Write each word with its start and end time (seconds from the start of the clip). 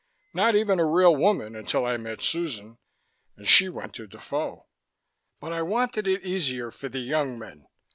Not 0.33 0.55
even 0.55 0.79
a 0.79 0.83
real 0.85 1.15
woman 1.15 1.55
until 1.55 1.85
I 1.85 1.97
met 1.97 2.23
Susan, 2.23 2.79
and 3.37 3.47
she 3.47 3.69
went 3.69 3.93
to 3.93 4.07
Defoe. 4.07 4.65
But 5.39 5.53
I 5.53 5.61
wanted 5.61 6.07
it 6.07 6.25
easier 6.25 6.71
for 6.71 6.89
the 6.89 6.97
young 6.97 7.37
men. 7.37 7.67